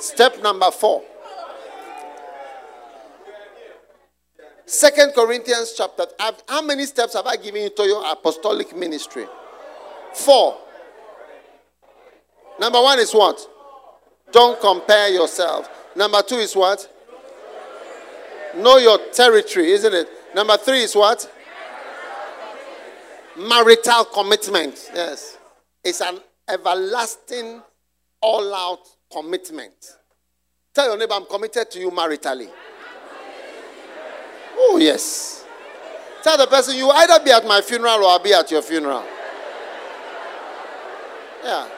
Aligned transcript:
Step 0.00 0.42
number 0.42 0.70
four. 0.70 1.02
Second 4.66 5.12
Corinthians 5.14 5.74
chapter. 5.76 6.06
How 6.48 6.62
many 6.62 6.86
steps 6.86 7.14
have 7.14 7.26
I 7.26 7.36
given 7.36 7.62
you 7.62 7.70
to 7.70 7.82
your 7.84 8.04
apostolic 8.10 8.74
ministry? 8.76 9.26
Four. 10.14 10.56
Number 12.58 12.80
one 12.80 12.98
is 12.98 13.12
what? 13.12 13.40
Don't 14.32 14.60
compare 14.60 15.08
yourself. 15.10 15.68
Number 15.94 16.22
two 16.22 16.36
is 16.36 16.54
what? 16.56 16.90
Know 18.56 18.78
your 18.78 18.98
territory, 19.12 19.72
isn't 19.72 19.92
it? 19.92 20.08
Number 20.34 20.56
three 20.56 20.82
is 20.82 20.94
what? 20.94 21.30
Marital 23.36 24.04
commitment. 24.06 24.90
Yes. 24.94 25.38
It's 25.82 26.00
an 26.00 26.18
everlasting, 26.48 27.60
all 28.20 28.54
out 28.54 28.80
commitment. 29.14 29.74
Tell 30.74 30.88
your 30.88 30.98
neighbor, 30.98 31.14
I'm 31.14 31.26
committed 31.26 31.70
to 31.70 31.78
you 31.78 31.90
maritally. 31.90 32.48
Oh, 34.56 34.78
yes. 34.80 35.44
Tell 36.22 36.36
the 36.36 36.46
person, 36.46 36.76
you 36.76 36.90
either 36.90 37.22
be 37.24 37.30
at 37.30 37.46
my 37.46 37.60
funeral 37.60 38.04
or 38.04 38.10
I'll 38.10 38.18
be 38.18 38.32
at 38.32 38.50
your 38.50 38.62
funeral. 38.62 39.04
Yeah. 41.44 41.68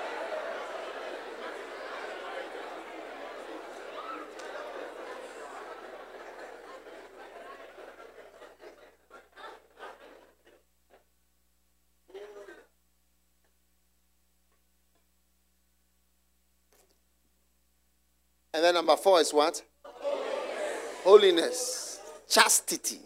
And 18.57 18.65
then 18.65 18.73
number 18.73 18.97
four 18.97 19.21
is 19.21 19.35
what? 19.35 19.63
Holiness. 19.85 21.05
Holiness. 21.05 22.01
Chastity. 22.27 23.01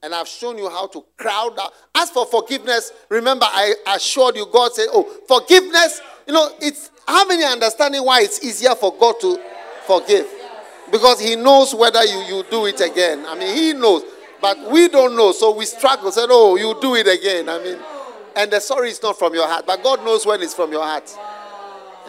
And 0.00 0.14
I've 0.14 0.28
shown 0.28 0.56
you 0.56 0.70
how 0.70 0.86
to 0.86 1.04
crowd 1.16 1.58
out. 1.58 1.72
As 1.96 2.08
for 2.10 2.24
forgiveness, 2.24 2.92
remember 3.08 3.46
I 3.48 3.74
assured 3.88 4.36
you, 4.36 4.46
God 4.52 4.72
said, 4.72 4.86
Oh, 4.92 5.02
forgiveness, 5.26 6.00
you 6.28 6.32
know, 6.32 6.48
it's 6.60 6.92
how 7.08 7.26
many 7.26 7.42
understanding 7.42 8.04
why 8.04 8.20
it's 8.20 8.44
easier 8.44 8.76
for 8.76 8.94
God 8.94 9.16
to 9.20 9.40
forgive? 9.84 10.28
Because 10.92 11.18
He 11.18 11.34
knows 11.34 11.74
whether 11.74 12.04
you, 12.04 12.18
you 12.36 12.44
do 12.48 12.66
it 12.66 12.80
again. 12.80 13.26
I 13.26 13.36
mean, 13.36 13.52
He 13.52 13.72
knows. 13.72 14.04
But 14.40 14.70
we 14.70 14.86
don't 14.86 15.16
know, 15.16 15.32
so 15.32 15.56
we 15.56 15.64
struggle. 15.64 16.12
Said, 16.12 16.28
Oh, 16.30 16.54
you 16.54 16.78
do 16.80 16.94
it 16.94 17.08
again. 17.08 17.48
I 17.48 17.60
mean, 17.64 17.78
and 18.36 18.48
the 18.52 18.60
sorry 18.60 18.90
is 18.90 19.02
not 19.02 19.18
from 19.18 19.34
your 19.34 19.48
heart, 19.48 19.66
but 19.66 19.82
God 19.82 20.04
knows 20.04 20.24
when 20.24 20.40
it's 20.40 20.54
from 20.54 20.70
your 20.70 20.84
heart. 20.84 21.12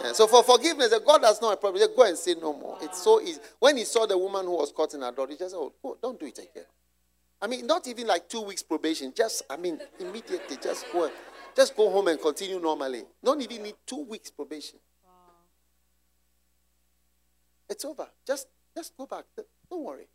Yeah, 0.02 0.12
so 0.12 0.26
for 0.26 0.42
forgiveness, 0.42 0.94
God 1.06 1.22
has 1.24 1.40
no 1.40 1.54
problem. 1.56 1.80
Just 1.80 1.96
go 1.96 2.04
and 2.04 2.16
say 2.16 2.34
no 2.40 2.52
more. 2.52 2.78
It's 2.80 3.02
so 3.02 3.20
easy. 3.20 3.40
When 3.58 3.76
he 3.76 3.84
saw 3.84 4.06
the 4.06 4.16
woman 4.16 4.46
who 4.46 4.56
was 4.56 4.72
caught 4.72 4.94
in 4.94 5.02
adultery, 5.02 5.34
he 5.34 5.38
just 5.38 5.50
said, 5.50 5.58
oh, 5.58 5.96
don't 6.00 6.18
do 6.18 6.26
it 6.26 6.38
again. 6.38 6.64
I 7.42 7.46
mean, 7.46 7.66
not 7.66 7.86
even 7.88 8.06
like 8.06 8.28
two 8.28 8.42
weeks 8.42 8.62
probation. 8.62 9.12
Just, 9.16 9.42
I 9.48 9.56
mean, 9.56 9.80
immediately, 9.98 10.58
just 10.62 10.86
go, 10.92 11.10
just 11.56 11.76
go 11.76 11.90
home 11.90 12.08
and 12.08 12.20
continue 12.20 12.60
normally. 12.60 13.02
Don't 13.24 13.40
even 13.40 13.62
need 13.62 13.76
two 13.86 14.04
weeks 14.04 14.30
probation. 14.30 14.78
Wow. 15.04 15.10
It's 17.68 17.84
over. 17.84 18.06
Just, 18.26 18.48
just 18.76 18.96
go 18.96 19.06
back. 19.06 19.24
Don't 19.70 19.84
worry. 19.84 20.06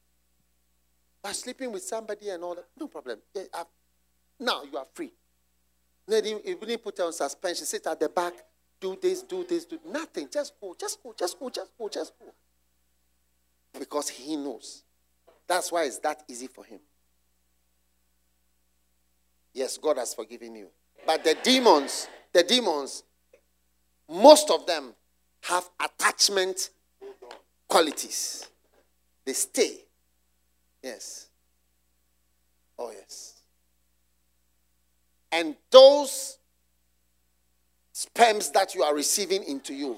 By 1.21 1.31
sleeping 1.31 1.71
with 1.71 1.83
somebody 1.83 2.29
and 2.29 2.43
all 2.43 2.55
that, 2.55 2.65
no 2.79 2.87
problem. 2.87 3.19
Now 4.39 4.61
you 4.71 4.77
are 4.77 4.85
free. 4.93 5.11
You 6.07 6.21
didn't 6.21 6.83
put 6.83 6.97
her 6.99 7.05
on 7.05 7.13
suspension. 7.13 7.65
Sit 7.65 7.87
at 7.87 7.99
the 7.99 8.09
back 8.09 8.33
do 8.79 8.97
this, 9.01 9.21
do 9.23 9.43
this, 9.43 9.65
do 9.65 9.79
nothing. 9.87 10.27
Just 10.31 10.53
go, 10.59 10.75
just 10.79 11.01
go, 11.01 11.13
just 11.17 11.39
go, 11.39 11.49
just 11.49 11.71
go, 11.77 11.89
just 11.89 12.13
go. 12.19 12.25
Because 13.77 14.09
he 14.09 14.35
knows. 14.35 14.83
That's 15.47 15.71
why 15.71 15.83
it's 15.83 15.99
that 15.99 16.23
easy 16.27 16.47
for 16.47 16.63
him. 16.63 16.79
Yes, 19.53 19.77
God 19.77 19.97
has 19.97 20.13
forgiven 20.13 20.55
you. 20.55 20.67
But 21.05 21.23
the 21.23 21.37
demons, 21.43 22.07
the 22.33 22.43
demons, 22.43 23.03
most 24.09 24.49
of 24.49 24.65
them 24.65 24.93
have 25.43 25.69
attachment 25.79 26.71
qualities. 27.67 28.47
They 29.25 29.33
stay. 29.33 29.77
Yes. 30.83 31.27
Oh, 32.77 32.91
yes. 32.91 33.41
And 35.31 35.55
those 35.71 36.37
sperms 38.15 38.49
that 38.51 38.73
you 38.73 38.81
are 38.81 38.95
receiving 38.95 39.43
into 39.43 39.73
you. 39.73 39.97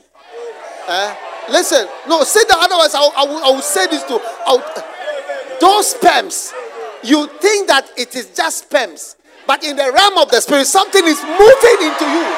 Eh? 0.87 1.15
Listen, 1.49 1.87
no, 2.07 2.23
say 2.23 2.39
that 2.49 2.57
otherwise 2.57 2.95
I, 2.95 2.99
I, 2.99 3.25
will, 3.25 3.43
I 3.43 3.49
will 3.51 3.61
say 3.61 3.85
this 3.85 4.01
to 4.05 4.19
those 5.61 5.91
sperms. 5.91 6.51
You 7.03 7.27
think 7.39 7.67
that 7.67 7.87
it 7.95 8.15
is 8.15 8.31
just 8.35 8.65
sperms, 8.65 9.17
but 9.45 9.63
in 9.63 9.75
the 9.75 9.91
realm 9.91 10.17
of 10.17 10.31
the 10.31 10.41
spirit, 10.41 10.65
something 10.65 11.05
is 11.05 11.21
moving 11.21 11.77
into 11.79 12.05
you. 12.05 12.35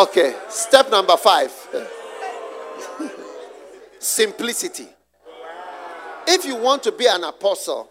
Okay, 0.00 0.34
step 0.50 0.90
number 0.90 1.16
five 1.16 1.50
simplicity. 3.98 4.88
If 6.34 6.44
you 6.44 6.56
want 6.56 6.82
to 6.82 6.90
be 6.90 7.06
an 7.06 7.22
apostle, 7.22 7.88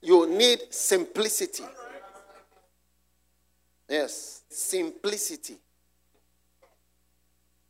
you 0.00 0.28
need 0.28 0.60
simplicity. 0.70 1.64
Yes, 3.88 4.42
simplicity. 4.48 5.56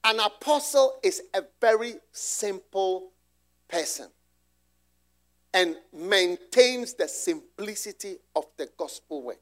An 0.04 0.20
apostle 0.20 0.97
is 1.03 1.22
a 1.32 1.42
very 1.62 1.94
simple 2.12 3.09
person 3.66 4.09
and 5.54 5.76
maintains 5.94 6.92
the 6.92 7.09
simplicity 7.09 8.19
of 8.36 8.44
the 8.59 8.69
gospel 8.76 9.22
way. 9.22 9.36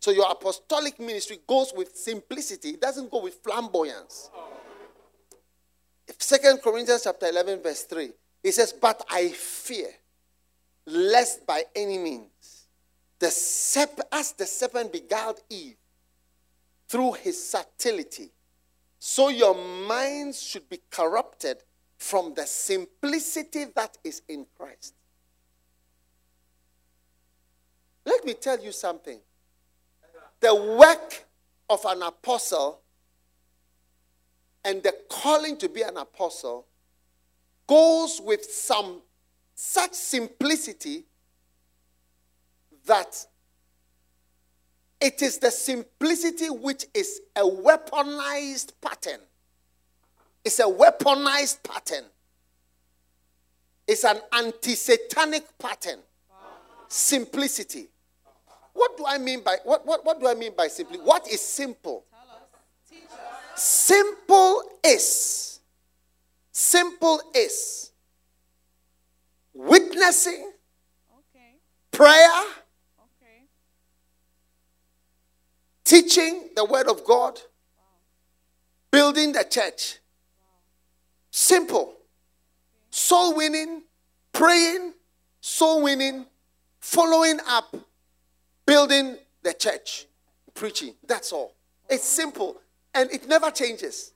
So 0.00 0.10
your 0.10 0.30
apostolic 0.30 1.00
ministry 1.00 1.38
goes 1.46 1.72
with 1.74 1.96
simplicity, 1.96 2.72
it 2.72 2.82
doesn't 2.82 3.10
go 3.10 3.22
with 3.22 3.42
flamboyance. 3.42 4.28
Second 6.18 6.60
Corinthians 6.62 7.04
chapter 7.04 7.26
11, 7.26 7.62
verse 7.62 7.84
3. 7.84 8.12
It 8.44 8.52
says, 8.52 8.74
But 8.74 9.04
I 9.10 9.28
fear, 9.30 9.88
lest 10.86 11.46
by 11.46 11.64
any 11.74 11.96
means, 11.96 12.66
the 13.18 13.30
sep- 13.30 14.06
as 14.12 14.32
the 14.32 14.44
serpent 14.44 14.92
beguiled 14.92 15.40
Eve 15.48 15.76
through 16.86 17.14
his 17.14 17.42
subtlety, 17.42 18.30
so 18.98 19.30
your 19.30 19.54
minds 19.54 20.42
should 20.42 20.68
be 20.68 20.80
corrupted 20.90 21.56
from 21.96 22.34
the 22.34 22.46
simplicity 22.46 23.64
that 23.74 23.96
is 24.04 24.20
in 24.28 24.44
Christ. 24.56 24.94
Let 28.04 28.26
me 28.26 28.34
tell 28.34 28.60
you 28.60 28.72
something. 28.72 29.20
The 30.40 30.54
work 30.54 31.24
of 31.70 31.82
an 31.86 32.02
apostle 32.02 32.82
and 34.62 34.82
the 34.82 34.94
calling 35.08 35.56
to 35.58 35.68
be 35.70 35.80
an 35.80 35.96
apostle 35.96 36.66
goes 37.66 38.20
with 38.22 38.44
some 38.44 39.02
such 39.54 39.92
simplicity 39.92 41.04
that 42.86 43.26
it 45.00 45.22
is 45.22 45.38
the 45.38 45.50
simplicity 45.50 46.48
which 46.48 46.86
is 46.94 47.20
a 47.36 47.42
weaponized 47.42 48.72
pattern. 48.80 49.20
It's 50.44 50.58
a 50.58 50.64
weaponized 50.64 51.62
pattern. 51.62 52.04
It's 53.86 54.04
an 54.04 54.18
anti 54.32 54.74
satanic 54.74 55.44
pattern. 55.58 56.00
Simplicity. 56.88 57.88
What 58.72 58.96
do 58.96 59.04
I 59.06 59.18
mean 59.18 59.42
by 59.42 59.56
what, 59.64 59.86
what, 59.86 60.04
what 60.04 60.20
do 60.20 60.26
I 60.26 60.34
mean 60.34 60.52
by 60.56 60.68
simply? 60.68 60.98
What 60.98 61.28
is 61.28 61.40
simple? 61.40 62.04
Simple 63.56 64.62
is, 64.84 65.53
simple 66.54 67.20
is 67.34 67.90
witnessing, 69.52 70.52
okay. 71.18 71.58
prayer, 71.90 72.30
okay. 72.98 73.42
teaching 75.84 76.48
the 76.54 76.64
word 76.64 76.88
of 76.88 77.04
God, 77.04 77.40
wow. 77.76 77.82
building 78.90 79.32
the 79.32 79.44
church. 79.44 79.98
Wow. 80.38 80.46
Simple. 81.32 81.82
Okay. 81.82 81.92
Soul 82.90 83.34
winning, 83.34 83.82
praying, 84.32 84.94
soul 85.40 85.82
winning, 85.82 86.24
following 86.78 87.40
up, 87.48 87.74
building 88.64 89.16
the 89.42 89.52
church, 89.52 90.06
preaching. 90.54 90.94
That's 91.04 91.32
all. 91.32 91.56
It's 91.90 92.04
simple. 92.04 92.60
And 92.94 93.10
it 93.10 93.28
never 93.28 93.50
changes. 93.50 94.13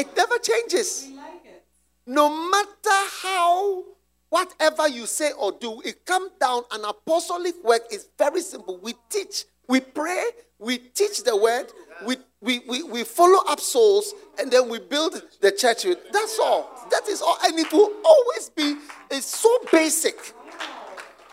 It 0.00 0.16
never 0.16 0.38
changes. 0.38 1.10
Like 1.14 1.44
it. 1.44 1.64
No 2.06 2.28
matter 2.50 2.98
how 3.22 3.84
whatever 4.30 4.88
you 4.88 5.06
say 5.06 5.32
or 5.32 5.52
do, 5.52 5.80
it 5.84 6.06
comes 6.06 6.30
down. 6.40 6.62
An 6.72 6.84
apostolic 6.84 7.62
work 7.62 7.82
is 7.92 8.08
very 8.16 8.40
simple. 8.40 8.78
We 8.78 8.94
teach, 9.10 9.44
we 9.68 9.80
pray, 9.80 10.24
we 10.58 10.78
teach 10.78 11.22
the 11.22 11.36
word, 11.36 11.66
we, 12.06 12.16
we, 12.40 12.60
we, 12.60 12.82
we 12.82 13.04
follow 13.04 13.42
up 13.46 13.60
souls, 13.60 14.14
and 14.38 14.50
then 14.50 14.68
we 14.70 14.78
build 14.78 15.22
the 15.40 15.52
church. 15.52 15.84
That's 16.12 16.38
all. 16.38 16.70
That 16.90 17.06
is 17.08 17.20
all. 17.20 17.36
And 17.44 17.58
it 17.58 17.70
will 17.72 17.92
always 18.04 18.48
be, 18.50 18.76
it's 19.10 19.26
so 19.26 19.58
basic. 19.70 20.16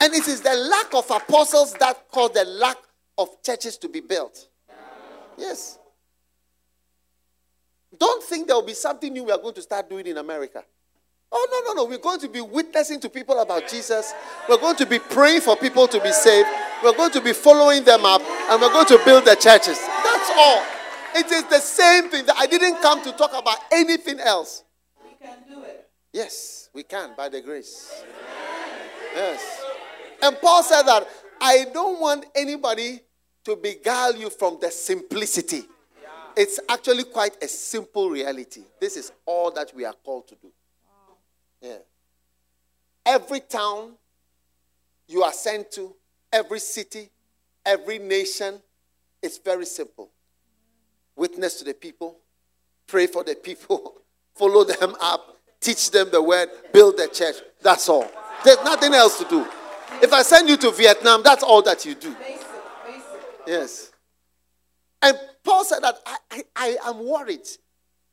And 0.01 0.13
it 0.13 0.27
is 0.27 0.41
the 0.41 0.53
lack 0.53 0.93
of 0.93 1.09
apostles 1.09 1.73
that 1.75 2.11
cause 2.11 2.31
the 2.31 2.43
lack 2.43 2.77
of 3.17 3.41
churches 3.43 3.77
to 3.77 3.89
be 3.89 4.01
built. 4.01 4.47
Yes. 5.37 5.79
Don't 7.95 8.23
think 8.23 8.47
there 8.47 8.55
will 8.55 8.65
be 8.65 8.73
something 8.73 9.13
new 9.13 9.23
we 9.23 9.31
are 9.31 9.37
going 9.37 9.53
to 9.53 9.61
start 9.61 9.89
doing 9.89 10.07
in 10.07 10.17
America. 10.17 10.63
Oh, 11.31 11.47
no, 11.51 11.73
no, 11.73 11.83
no. 11.83 11.89
We're 11.89 11.97
going 11.97 12.19
to 12.21 12.29
be 12.29 12.41
witnessing 12.41 12.99
to 13.01 13.09
people 13.09 13.39
about 13.39 13.67
Jesus. 13.67 14.13
We're 14.47 14.57
going 14.57 14.75
to 14.77 14.85
be 14.85 14.99
praying 14.99 15.41
for 15.41 15.55
people 15.55 15.87
to 15.87 15.99
be 15.99 16.11
saved. 16.11 16.47
We're 16.83 16.95
going 16.95 17.11
to 17.11 17.21
be 17.21 17.33
following 17.33 17.83
them 17.83 18.05
up. 18.05 18.21
And 18.49 18.61
we're 18.61 18.71
going 18.71 18.85
to 18.87 18.99
build 19.03 19.25
the 19.25 19.35
churches. 19.35 19.77
That's 19.79 20.31
all. 20.35 20.63
It 21.15 21.31
is 21.31 21.43
the 21.45 21.59
same 21.59 22.09
thing. 22.09 22.25
That 22.25 22.35
I 22.37 22.47
didn't 22.47 22.81
come 22.81 23.03
to 23.03 23.11
talk 23.11 23.31
about 23.33 23.57
anything 23.71 24.19
else. 24.19 24.63
We 25.03 25.25
can 25.25 25.37
do 25.49 25.63
it. 25.63 25.89
Yes, 26.13 26.69
we 26.73 26.83
can 26.83 27.13
by 27.15 27.29
the 27.29 27.41
grace. 27.41 28.03
Yes. 29.13 29.63
And 30.21 30.37
Paul 30.39 30.63
said 30.63 30.83
that 30.83 31.07
I 31.41 31.65
don't 31.73 31.99
want 31.99 32.25
anybody 32.35 33.01
to 33.45 33.55
beguile 33.55 34.15
you 34.15 34.29
from 34.29 34.57
the 34.61 34.71
simplicity. 34.71 35.63
It's 36.37 36.59
actually 36.69 37.03
quite 37.05 37.43
a 37.43 37.47
simple 37.47 38.11
reality. 38.11 38.61
This 38.79 38.95
is 38.95 39.11
all 39.25 39.49
that 39.51 39.73
we 39.75 39.85
are 39.85 39.95
called 40.05 40.27
to 40.27 40.35
do. 40.35 40.51
Yeah. 41.61 41.77
Every 43.03 43.39
town 43.39 43.93
you 45.07 45.23
are 45.23 45.33
sent 45.33 45.71
to, 45.71 45.95
every 46.31 46.59
city, 46.59 47.09
every 47.65 47.97
nation, 47.97 48.61
it's 49.23 49.39
very 49.39 49.65
simple. 49.65 50.11
Witness 51.15 51.55
to 51.55 51.63
the 51.63 51.73
people, 51.73 52.19
pray 52.85 53.07
for 53.07 53.23
the 53.23 53.33
people, 53.33 53.95
follow 54.35 54.63
them 54.63 54.95
up, 55.01 55.37
teach 55.59 55.89
them 55.89 56.11
the 56.11 56.21
word, 56.21 56.49
build 56.71 56.97
the 56.97 57.07
church. 57.07 57.37
That's 57.63 57.89
all. 57.89 58.05
There's 58.45 58.63
nothing 58.63 58.93
else 58.93 59.17
to 59.17 59.27
do. 59.27 59.47
If 60.03 60.13
I 60.13 60.21
send 60.21 60.49
you 60.49 60.57
to 60.57 60.69
Vietnam, 60.69 61.23
that's 61.23 61.41
all 61.41 61.63
that 61.63 61.83
you 61.83 61.95
do. 61.95 62.13
Basic, 62.13 62.47
basic. 62.85 63.21
Yes. 63.47 63.91
And 65.07 65.17
Paul 65.41 65.63
said 65.63 65.79
that 65.83 65.99
I, 66.05 66.17
I, 66.29 66.43
I 66.57 66.89
am 66.89 67.07
worried 67.07 67.47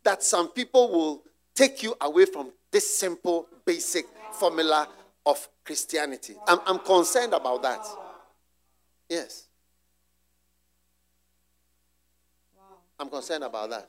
that 0.04 0.22
some 0.22 0.50
people 0.50 0.92
will 0.92 1.22
take 1.52 1.82
you 1.82 1.96
away 2.00 2.24
from 2.24 2.52
this 2.70 2.96
simple, 2.96 3.48
basic 3.64 4.06
formula 4.34 4.88
of 5.26 5.48
Christianity. 5.64 6.36
I'm, 6.46 6.60
I'm 6.64 6.78
concerned 6.78 7.32
about 7.32 7.62
that. 7.62 7.84
Yes. 9.08 9.48
I'm 13.00 13.08
concerned 13.08 13.42
about 13.42 13.70
that. 13.70 13.88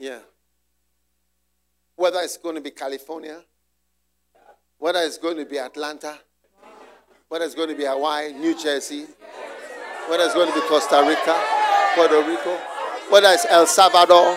Yeah. 0.00 0.18
Whether 1.94 2.18
it's 2.22 2.38
going 2.38 2.56
to 2.56 2.60
be 2.60 2.72
California, 2.72 3.40
whether 4.78 4.98
it's 4.98 5.18
going 5.18 5.36
to 5.36 5.44
be 5.46 5.60
Atlanta, 5.60 6.18
whether 7.28 7.44
it's 7.44 7.54
going 7.54 7.68
to 7.68 7.74
be 7.74 7.84
Hawaii, 7.84 8.32
New 8.32 8.56
Jersey, 8.56 9.04
whether 10.08 10.24
it's 10.24 10.34
going 10.34 10.48
to 10.48 10.54
be 10.54 10.60
Costa 10.68 11.04
Rica, 11.06 11.34
Puerto 11.94 12.22
Rico, 12.28 12.56
whether 13.10 13.28
it's 13.30 13.46
El 13.48 13.66
Salvador, 13.66 14.36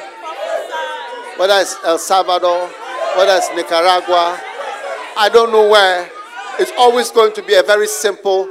whether 1.37 1.53
it's 1.61 1.77
El 1.85 1.99
Salvador, 1.99 2.67
whether 3.15 3.33
it's 3.37 3.49
Nicaragua, 3.55 4.39
I 5.17 5.29
don't 5.31 5.51
know 5.51 5.69
where. 5.69 6.09
It's 6.59 6.71
always 6.77 7.11
going 7.11 7.33
to 7.33 7.43
be 7.43 7.53
a 7.55 7.63
very 7.63 7.87
simple. 7.87 8.49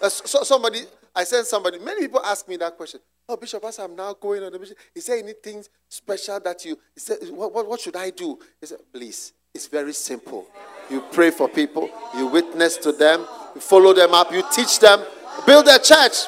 Uh, 0.00 0.08
so 0.08 0.42
somebody, 0.42 0.82
I 1.14 1.24
sent 1.24 1.46
somebody. 1.46 1.78
Many 1.78 2.02
people 2.02 2.20
ask 2.24 2.48
me 2.48 2.56
that 2.58 2.76
question. 2.76 3.00
Oh, 3.28 3.36
Bishop, 3.36 3.64
as 3.64 3.78
I'm 3.78 3.94
now 3.96 4.14
going 4.14 4.42
on 4.42 4.52
the 4.52 4.58
mission, 4.58 4.76
is 4.94 5.06
there 5.06 5.18
anything 5.18 5.64
special 5.88 6.40
that 6.40 6.64
you? 6.64 6.78
He 6.94 7.00
said, 7.00 7.18
what, 7.30 7.52
what, 7.52 7.68
what 7.68 7.80
should 7.80 7.96
I 7.96 8.10
do? 8.10 8.38
He 8.60 8.66
said, 8.66 8.78
please. 8.92 9.32
It's 9.54 9.66
very 9.66 9.92
simple. 9.92 10.46
You 10.92 11.00
pray 11.10 11.30
for 11.30 11.48
people, 11.48 11.88
you 12.14 12.26
witness 12.26 12.76
to 12.76 12.92
them, 12.92 13.26
you 13.54 13.60
follow 13.60 13.94
them 13.94 14.12
up, 14.12 14.30
you 14.30 14.42
teach 14.52 14.78
them, 14.78 15.02
build 15.46 15.66
a 15.66 15.78
church. 15.78 16.26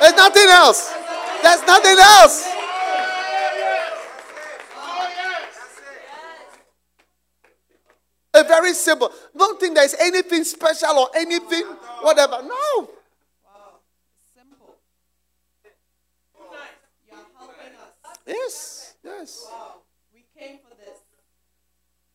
There's 0.00 0.16
nothing 0.16 0.48
else. 0.48 0.90
There's 1.42 1.62
nothing 1.66 1.98
else. 1.98 2.48
A 8.32 8.44
very 8.44 8.72
simple. 8.72 9.12
Don't 9.36 9.60
think 9.60 9.74
there's 9.74 9.94
anything 9.94 10.44
special 10.44 10.98
or 10.98 11.10
anything, 11.14 11.64
whatever. 12.00 12.40
No. 12.42 12.88
Simple. 14.34 14.76
You're 17.06 17.18
helping 17.36 17.74
us. 17.76 18.18
Yes, 18.26 18.94
yes. 19.04 19.46
Wow. 19.50 19.74
We 20.14 20.24
came 20.38 20.58
for 20.58 20.74
this. 20.76 20.98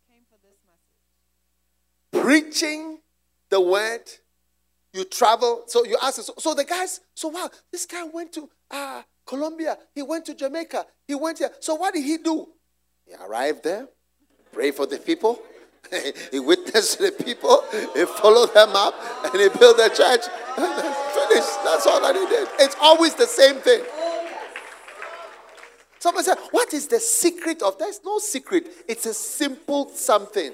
We 0.08 0.16
came 0.16 0.24
for 0.32 0.38
this 0.42 0.58
message. 2.14 2.15
Preaching 2.26 2.98
the 3.52 3.62
word. 3.62 4.02
You 4.94 5.04
travel. 5.04 5.64
So 5.68 5.86
you 5.86 5.96
ask, 6.02 6.22
so, 6.24 6.34
so 6.40 6.56
the 6.56 6.64
guys, 6.64 7.02
so 7.14 7.28
wow, 7.28 7.52
this 7.72 7.86
guy 7.86 8.04
went 8.04 8.34
to 8.34 8.50
uh, 8.72 9.04
Colombia. 9.28 9.78
He 9.94 10.02
went 10.02 10.26
to 10.26 10.34
Jamaica. 10.34 10.88
He 11.08 11.14
went 11.14 11.38
here. 11.38 11.52
So 11.60 11.76
what 11.76 11.94
did 11.94 12.04
he 12.04 12.18
do? 12.18 12.48
He 13.06 13.14
arrived 13.14 13.64
there, 13.64 13.88
pray 14.52 14.72
for 14.72 14.88
the 14.88 14.98
people. 14.98 15.40
he 16.32 16.40
witnessed 16.40 16.98
the 16.98 17.12
people. 17.12 17.64
He 17.94 18.06
followed 18.06 18.56
them 18.56 18.72
up, 18.74 18.96
and 19.26 19.40
he 19.40 19.50
built 19.60 19.78
a 19.78 19.90
church. 19.90 20.26
Finished. 20.56 21.64
That's 21.64 21.86
all 21.86 22.02
that 22.02 22.16
he 22.16 22.26
did. 22.26 22.48
It's 22.60 22.76
always 22.82 23.14
the 23.14 23.28
same 23.28 23.58
thing. 23.58 23.84
Someone 26.00 26.24
said, 26.24 26.38
What 26.50 26.74
is 26.74 26.88
the 26.88 27.00
secret 27.00 27.62
of 27.62 27.78
that? 27.78 27.86
There's 27.86 28.02
no 28.04 28.18
secret. 28.18 28.68
It's 28.88 29.06
a 29.06 29.14
simple 29.14 29.90
something. 29.90 30.54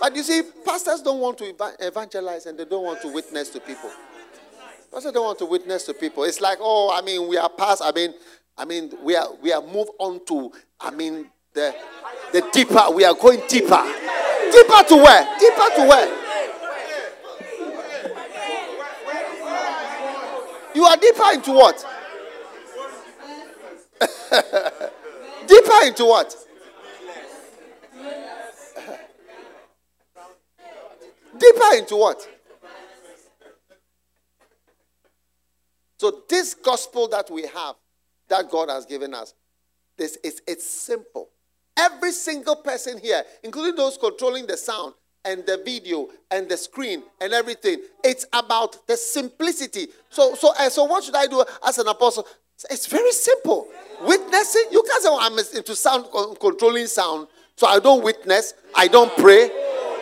But 0.00 0.16
you 0.16 0.22
see, 0.22 0.42
pastors 0.64 1.02
don't 1.02 1.20
want 1.20 1.36
to 1.38 1.54
evangelize 1.78 2.46
and 2.46 2.58
they 2.58 2.64
don't 2.64 2.84
want 2.84 3.02
to 3.02 3.12
witness 3.12 3.50
to 3.50 3.60
people. 3.60 3.90
Pastors 4.90 5.12
don't 5.12 5.24
want 5.26 5.38
to 5.40 5.46
witness 5.46 5.84
to 5.84 5.94
people. 5.94 6.24
It's 6.24 6.40
like, 6.40 6.56
oh, 6.60 6.90
I 6.90 7.02
mean, 7.02 7.28
we 7.28 7.36
are 7.36 7.50
past. 7.50 7.82
I 7.84 7.92
mean, 7.92 8.14
I 8.56 8.64
mean, 8.64 8.92
we 9.02 9.14
are 9.14 9.28
we 9.42 9.52
are 9.52 9.62
moved 9.62 9.90
on 9.98 10.24
to. 10.26 10.52
I 10.80 10.90
mean, 10.90 11.28
the 11.52 11.74
the 12.32 12.48
deeper. 12.50 12.90
We 12.94 13.04
are 13.04 13.14
going 13.14 13.42
deeper. 13.46 13.84
Deeper 14.50 14.82
to 14.88 14.96
where? 14.96 15.38
Deeper 15.38 15.68
to 15.76 15.86
where? 15.86 16.16
You 20.74 20.84
are 20.84 20.96
deeper 20.96 21.24
into 21.34 21.52
what? 21.52 21.84
deeper 25.46 25.86
into 25.86 26.04
what? 26.06 26.34
Deeper 31.40 31.76
into 31.76 31.96
what? 31.96 32.28
So 35.98 36.22
this 36.28 36.54
gospel 36.54 37.08
that 37.08 37.30
we 37.30 37.42
have, 37.42 37.76
that 38.28 38.50
God 38.50 38.68
has 38.70 38.86
given 38.86 39.14
us, 39.14 39.34
this 39.96 40.16
is 40.24 40.40
it's 40.46 40.68
simple. 40.68 41.28
Every 41.76 42.12
single 42.12 42.56
person 42.56 42.98
here, 42.98 43.22
including 43.42 43.74
those 43.76 43.96
controlling 43.96 44.46
the 44.46 44.56
sound 44.56 44.94
and 45.24 45.44
the 45.46 45.60
video 45.62 46.08
and 46.30 46.48
the 46.48 46.56
screen 46.56 47.02
and 47.20 47.32
everything, 47.32 47.82
it's 48.04 48.26
about 48.32 48.86
the 48.86 48.96
simplicity. 48.96 49.88
So, 50.08 50.34
so, 50.34 50.52
uh, 50.58 50.70
so 50.70 50.84
what 50.84 51.04
should 51.04 51.16
I 51.16 51.26
do 51.26 51.44
as 51.66 51.78
an 51.78 51.88
apostle? 51.88 52.26
It's 52.70 52.86
very 52.86 53.12
simple. 53.12 53.68
Witnessing, 54.02 54.64
you 54.70 54.82
can't 54.82 55.02
say, 55.02 55.08
I'm 55.10 55.38
into 55.38 55.76
sound 55.76 56.06
controlling 56.38 56.86
sound, 56.86 57.28
so 57.56 57.66
I 57.66 57.78
don't 57.78 58.02
witness, 58.02 58.54
I 58.74 58.88
don't 58.88 59.14
pray, 59.16 59.50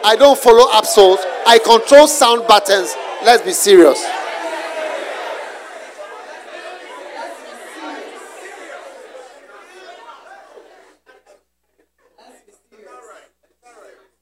I 0.04 0.16
don't 0.16 0.38
follow 0.38 0.66
souls, 0.82 1.20
I 1.46 1.58
control 1.58 2.06
sound 2.06 2.46
buttons. 2.46 2.94
Let's 3.24 3.42
be 3.42 3.52
serious. 3.52 4.04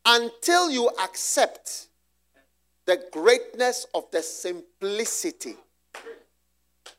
Until 0.09 0.71
you 0.71 0.89
accept 1.03 1.89
the 2.87 3.03
greatness 3.13 3.87
of 3.93 4.11
the 4.13 4.23
simplicity 4.23 5.57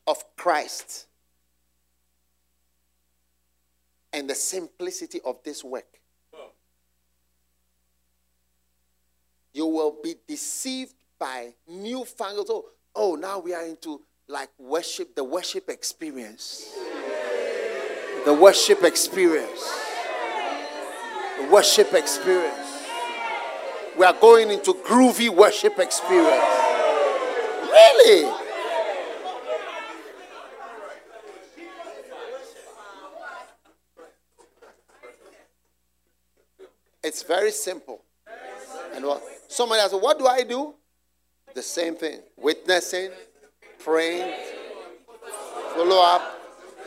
of 0.06 0.22
Christ 0.36 1.06
and 4.12 4.28
the 4.28 4.34
simplicity 4.34 5.20
of 5.24 5.42
this 5.42 5.64
work, 5.64 5.86
you 9.52 9.66
will 9.66 9.96
be 10.02 10.14
deceived 10.26 10.94
by 11.18 11.54
newfangled. 11.66 12.46
Oh, 12.50 12.64
oh, 12.94 13.14
now 13.14 13.38
we 13.38 13.54
are 13.54 13.64
into 13.64 14.00
like 14.28 14.50
worship, 14.58 15.14
the 15.14 15.24
worship 15.24 15.68
experience. 15.68 16.74
The 18.24 18.34
worship 18.34 18.84
experience. 18.84 19.62
The 21.40 21.48
worship 21.48 21.94
experience. 21.94 22.86
We 23.98 24.04
are 24.04 24.12
going 24.12 24.50
into 24.50 24.74
groovy 24.74 25.28
worship 25.28 25.78
experience. 25.78 26.44
Really? 27.62 28.32
It's 37.02 37.22
very 37.22 37.50
simple. 37.50 38.04
And 38.98 39.06
what 39.06 39.22
somebody 39.46 39.80
asked, 39.80 39.94
what 39.94 40.18
do 40.18 40.26
I 40.26 40.42
do? 40.42 40.74
The 41.54 41.62
same 41.62 41.94
thing. 41.94 42.18
Witnessing, 42.36 43.10
praying, 43.78 44.34
follow 45.76 46.02
up, 46.02 46.20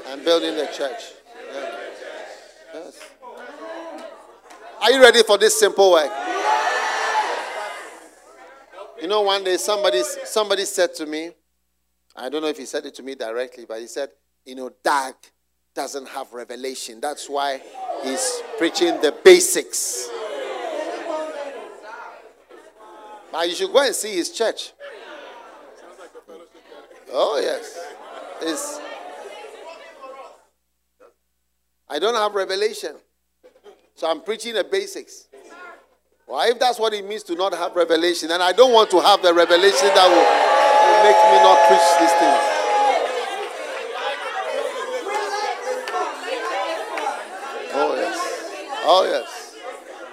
and 0.07 0.21
building 0.25 0.57
the 0.57 0.65
church. 0.65 1.03
Yeah. 1.53 1.77
Yes. 2.73 2.99
Are 4.81 4.91
you 4.91 5.01
ready 5.01 5.23
for 5.23 5.37
this 5.37 5.57
simple 5.57 5.91
work? 5.91 6.11
You 9.01 9.07
know, 9.07 9.21
one 9.21 9.45
day 9.45 9.55
somebody 9.55 10.03
somebody 10.03 10.65
said 10.65 10.93
to 10.95 11.05
me, 11.05 11.31
I 12.13 12.27
don't 12.27 12.41
know 12.41 12.49
if 12.49 12.57
he 12.57 12.65
said 12.65 12.85
it 12.85 12.93
to 12.95 13.03
me 13.03 13.15
directly, 13.15 13.63
but 13.65 13.79
he 13.79 13.87
said, 13.87 14.09
you 14.43 14.55
know, 14.55 14.69
Dag 14.83 15.13
doesn't 15.73 16.09
have 16.09 16.33
revelation. 16.33 16.99
That's 16.99 17.29
why 17.29 17.61
he's 18.03 18.41
preaching 18.57 18.99
the 18.99 19.15
basics. 19.23 20.09
But 23.31 23.47
you 23.47 23.55
should 23.55 23.71
go 23.71 23.85
and 23.85 23.95
see 23.95 24.15
his 24.15 24.29
church. 24.31 24.73
Oh, 27.13 27.39
yes. 27.41 27.77
It's, 28.41 28.79
I 31.89 31.99
don't 31.99 32.15
have 32.15 32.33
revelation. 32.33 32.95
So 33.95 34.09
I'm 34.09 34.21
preaching 34.21 34.53
the 34.53 34.63
basics. 34.63 35.27
Well, 36.27 36.49
if 36.49 36.57
that's 36.59 36.79
what 36.79 36.93
it 36.93 37.05
means 37.05 37.23
to 37.23 37.35
not 37.35 37.53
have 37.53 37.75
revelation, 37.75 38.29
then 38.29 38.41
I 38.41 38.53
don't 38.53 38.73
want 38.73 38.89
to 38.91 39.01
have 39.01 39.21
the 39.21 39.33
revelation 39.33 39.89
that 39.93 40.07
will, 40.07 40.23
will 40.87 41.03
make 41.03 41.19
me 41.27 41.37
not 41.43 41.67
preach 41.67 41.87
these 41.99 42.15
things. 42.19 42.51
Oh, 47.73 47.95
yes. 47.95 48.17
Oh, 48.83 49.03
yes. 49.05 49.55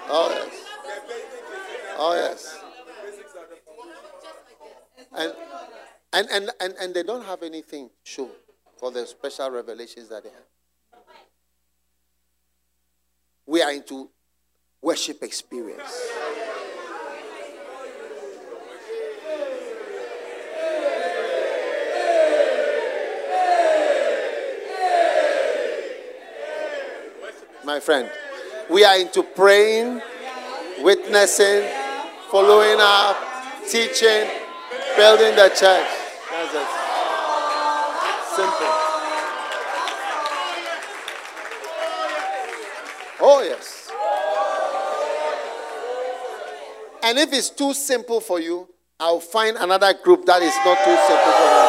Oh, 0.09 0.29
yes. 0.31 0.65
Oh, 1.99 2.15
yes. 2.15 2.65
And, 5.17 5.33
and, 6.19 6.29
and, 6.33 6.51
and, 6.61 6.75
and 6.81 6.95
they 6.95 7.05
don't 7.05 7.25
have 7.25 7.45
anything 7.45 7.89
show 8.03 8.29
for 8.77 8.91
the 8.91 9.07
special 9.07 9.53
revelations 9.53 10.09
that 10.09 10.25
they 10.25 10.31
have. 10.31 11.03
We 13.47 13.63
are 13.63 13.71
into 13.71 14.11
worship 14.83 15.23
experience. 15.23 16.11
My 27.65 27.79
friend, 27.79 28.11
we 28.69 28.85
are 28.85 28.99
into 28.99 29.23
praying, 29.23 30.03
witnessing, 30.81 31.63
following 32.29 32.79
up, 32.81 33.17
teaching, 33.71 34.27
building 34.97 35.37
the 35.37 35.53
church. 35.57 35.98
Simple. 38.39 38.55
Oh, 43.21 43.43
yes. 43.43 43.91
And 47.03 47.19
if 47.19 47.33
it's 47.33 47.51
too 47.51 47.75
simple 47.75 48.21
for 48.21 48.39
you, 48.39 48.69
I'll 49.01 49.19
find 49.19 49.57
another 49.57 49.93
group 49.93 50.25
that 50.27 50.41
is 50.41 50.55
not 50.65 50.79
too 50.85 50.97
simple 51.09 51.33
for 51.33 51.47
you. 51.51 51.67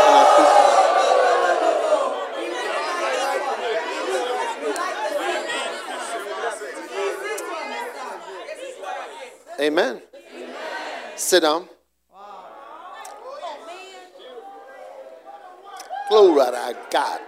To. 9.58 9.64
Amen. 9.64 10.02
Sit 11.16 11.42
down. 11.42 11.68
Glory 16.10 16.44
to 16.46 16.78
God. 16.92 17.22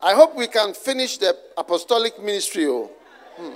I 0.00 0.12
hope 0.12 0.36
we 0.36 0.46
can 0.46 0.74
finish 0.74 1.16
the 1.16 1.34
apostolic 1.56 2.22
ministry. 2.22 2.66
Oh. 2.66 2.90
Hmm. 3.36 3.54